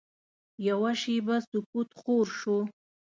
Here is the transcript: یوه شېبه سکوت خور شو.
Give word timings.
یوه 0.67 0.91
شېبه 1.01 1.35
سکوت 1.49 1.89
خور 1.99 2.25
شو. 2.39 2.57